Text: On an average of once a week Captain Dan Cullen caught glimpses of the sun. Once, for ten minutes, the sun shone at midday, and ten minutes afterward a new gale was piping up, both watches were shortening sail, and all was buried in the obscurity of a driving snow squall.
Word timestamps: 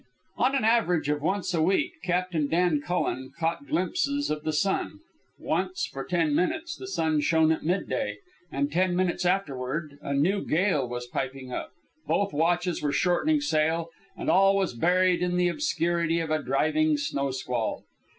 On 0.37 0.55
an 0.55 0.63
average 0.63 1.09
of 1.09 1.21
once 1.21 1.53
a 1.53 1.61
week 1.61 1.91
Captain 2.03 2.47
Dan 2.47 2.81
Cullen 2.81 3.31
caught 3.37 3.67
glimpses 3.67 4.31
of 4.31 4.41
the 4.43 4.51
sun. 4.51 4.97
Once, 5.37 5.85
for 5.93 6.03
ten 6.03 6.33
minutes, 6.33 6.75
the 6.75 6.87
sun 6.87 7.19
shone 7.21 7.51
at 7.51 7.61
midday, 7.61 8.17
and 8.51 8.71
ten 8.71 8.95
minutes 8.95 9.27
afterward 9.27 9.99
a 10.01 10.15
new 10.15 10.43
gale 10.43 10.89
was 10.89 11.05
piping 11.05 11.51
up, 11.51 11.71
both 12.07 12.33
watches 12.33 12.81
were 12.81 12.91
shortening 12.91 13.41
sail, 13.41 13.89
and 14.17 14.27
all 14.27 14.55
was 14.55 14.73
buried 14.73 15.21
in 15.21 15.37
the 15.37 15.49
obscurity 15.49 16.19
of 16.19 16.31
a 16.31 16.41
driving 16.41 16.97
snow 16.97 17.29
squall. 17.29 17.83